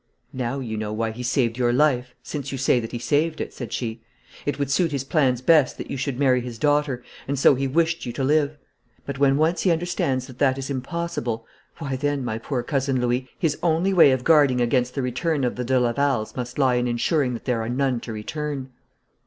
'Now 0.33 0.59
you 0.61 0.77
know 0.77 0.91
why 0.91 1.11
he 1.11 1.21
saved 1.21 1.59
your 1.59 1.71
life 1.71 2.15
since 2.23 2.51
you 2.51 2.57
say 2.57 2.79
that 2.79 2.91
he 2.91 2.97
saved 2.97 3.39
it,' 3.39 3.53
said 3.53 3.71
she. 3.71 4.01
'It 4.47 4.57
would 4.57 4.71
suit 4.71 4.91
his 4.91 5.03
plans 5.03 5.43
best 5.43 5.77
that 5.77 5.91
you 5.91 5.95
should 5.97 6.17
marry 6.17 6.41
his 6.41 6.57
daughter, 6.57 7.03
and 7.27 7.37
so 7.37 7.53
he 7.53 7.67
wished 7.67 8.03
you 8.03 8.11
to 8.13 8.23
live. 8.23 8.57
But 9.05 9.19
when 9.19 9.37
once 9.37 9.61
he 9.61 9.69
understands 9.69 10.25
that 10.25 10.39
that 10.39 10.57
is 10.57 10.71
impossible, 10.71 11.45
why 11.77 11.97
then, 11.97 12.25
my 12.25 12.39
poor 12.39 12.63
Cousin 12.63 12.99
Louis, 12.99 13.29
his 13.37 13.59
only 13.61 13.93
way 13.93 14.09
of 14.09 14.23
guarding 14.23 14.59
against 14.59 14.95
the 14.95 15.03
return 15.03 15.43
of 15.43 15.55
the 15.55 15.63
de 15.63 15.79
Lavals 15.79 16.35
must 16.35 16.57
lie 16.57 16.77
in 16.77 16.87
ensuring 16.87 17.35
that 17.35 17.45
there 17.45 17.61
are 17.61 17.69
none 17.69 17.99
to 17.99 18.11
return.' 18.11 18.71